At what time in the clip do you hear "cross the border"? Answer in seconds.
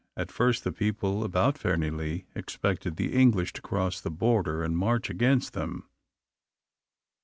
3.61-4.63